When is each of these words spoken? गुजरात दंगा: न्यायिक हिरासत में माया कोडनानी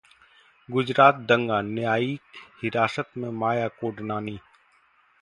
गुजरात 0.69 1.15
दंगा: 1.29 1.59
न्यायिक 1.67 2.41
हिरासत 2.63 3.17
में 3.17 3.29
माया 3.39 3.67
कोडनानी 3.79 4.37